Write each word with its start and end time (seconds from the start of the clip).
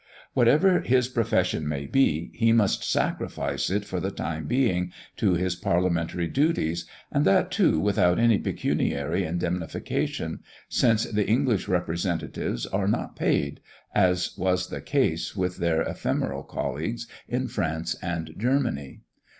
Whatever 0.33 0.79
his 0.79 1.07
profession 1.07 1.67
may 1.69 1.85
be, 1.85 2.31
he 2.33 2.51
must 2.51 2.83
sacrifice 2.83 3.69
it 3.69 3.85
for 3.85 3.99
the 3.99 4.09
time 4.09 4.47
being 4.47 4.91
to 5.17 5.33
his 5.35 5.55
parliamentary 5.55 6.27
duties, 6.27 6.87
and 7.11 7.23
that, 7.23 7.51
too, 7.51 7.79
without 7.79 8.17
any 8.17 8.39
pecuniary 8.39 9.23
indemnification, 9.23 10.39
since 10.67 11.03
the 11.03 11.27
English 11.27 11.67
representatives 11.67 12.65
are 12.65 12.87
not 12.87 13.15
paid, 13.15 13.59
as 13.93 14.35
was 14.39 14.69
the 14.69 14.81
case 14.81 15.35
with 15.35 15.57
their 15.57 15.83
ephemeral 15.83 16.41
colleagues 16.41 17.05
in 17.27 17.47
France 17.47 17.95
and 18.01 18.33
Germany. 18.39 19.01